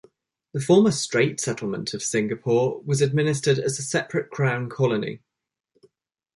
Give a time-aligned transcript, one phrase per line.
[0.55, 5.21] The former Strait Settlement of Singapore was administered as a separate crown colony.